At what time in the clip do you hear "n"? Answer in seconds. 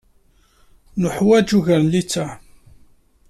1.83-1.87